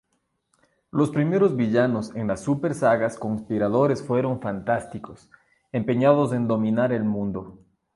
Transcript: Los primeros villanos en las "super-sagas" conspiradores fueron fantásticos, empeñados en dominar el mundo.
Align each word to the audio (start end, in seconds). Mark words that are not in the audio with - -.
Los 0.89 1.11
primeros 1.11 1.55
villanos 1.55 2.15
en 2.15 2.25
las 2.25 2.41
"super-sagas" 2.41 3.19
conspiradores 3.19 4.01
fueron 4.01 4.41
fantásticos, 4.41 5.29
empeñados 5.71 6.33
en 6.33 6.47
dominar 6.47 6.91
el 6.91 7.03
mundo. 7.03 7.59